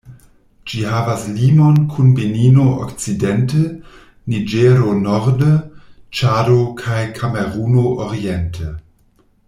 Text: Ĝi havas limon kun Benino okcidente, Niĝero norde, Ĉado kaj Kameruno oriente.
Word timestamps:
Ĝi 0.69 0.79
havas 0.91 1.25
limon 1.33 1.75
kun 1.91 2.07
Benino 2.19 2.63
okcidente, 2.85 3.61
Niĝero 4.35 4.95
norde, 5.03 5.51
Ĉado 6.21 6.57
kaj 6.81 7.01
Kameruno 7.21 7.87
oriente. 8.09 8.73